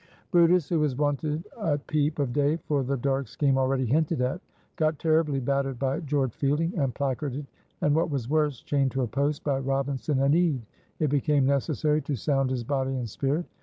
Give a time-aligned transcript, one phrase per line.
[0.31, 4.41] brutus, who was wanted at peep of day for the dark scheme already hinted at,
[4.75, 7.45] got terribly battered by George Fielding, and placarded,
[7.81, 10.65] and, what was worse, chained to a post, by Robinson and Ede.
[10.97, 13.45] It became necessary to sound his body and spirit.